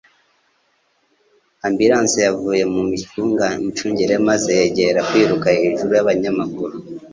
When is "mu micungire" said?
2.73-4.15